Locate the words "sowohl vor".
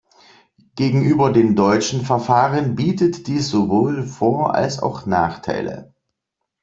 3.51-4.55